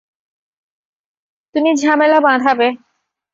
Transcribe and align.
তুমি 1.55 1.69
ঝামেলা 1.75 2.19
বাঁধাবে। 2.19 2.67